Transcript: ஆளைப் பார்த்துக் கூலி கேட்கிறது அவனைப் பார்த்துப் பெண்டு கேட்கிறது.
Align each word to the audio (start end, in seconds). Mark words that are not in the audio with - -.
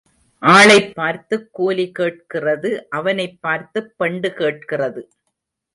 ஆளைப் 0.41 0.95
பார்த்துக் 0.95 1.53
கூலி 1.53 1.91
கேட்கிறது 1.91 2.87
அவனைப் 2.89 3.37
பார்த்துப் 3.41 3.93
பெண்டு 3.97 4.33
கேட்கிறது. 4.33 5.09